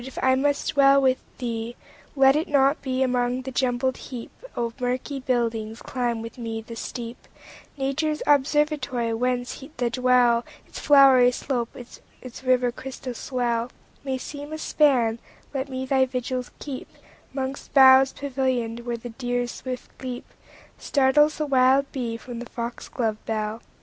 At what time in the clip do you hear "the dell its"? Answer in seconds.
9.77-10.79